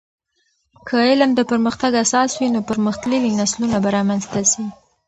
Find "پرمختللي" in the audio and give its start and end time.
2.69-3.31